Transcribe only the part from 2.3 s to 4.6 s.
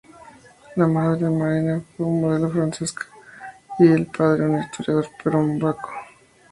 francesa y el padre